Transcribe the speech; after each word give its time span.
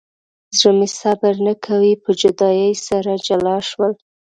زړه 0.59 0.71
مې 0.77 0.87
صبر 0.99 1.33
نه 1.47 1.53
کوي 1.65 1.93
په 2.03 2.11
جدایۍ 2.21 2.71
سره 2.87 3.11
جلا 3.27 3.57
شول. 3.69 3.91